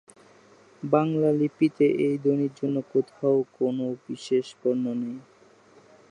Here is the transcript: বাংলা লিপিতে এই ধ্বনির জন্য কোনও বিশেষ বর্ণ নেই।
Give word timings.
বাংলা 0.83 1.29
লিপিতে 1.39 1.85
এই 2.05 2.15
ধ্বনির 2.23 2.53
জন্য 2.59 2.75
কোনও 3.57 3.87
বিশেষ 4.07 4.45
বর্ণ 4.59 4.85
নেই। 5.01 5.17